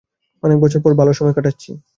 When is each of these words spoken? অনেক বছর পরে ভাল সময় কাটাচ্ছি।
অনেক 0.43 0.57
বছর 0.59 0.79
পরে 0.83 0.95
ভাল 0.95 1.09
সময় 1.11 1.35
কাটাচ্ছি। 1.35 1.71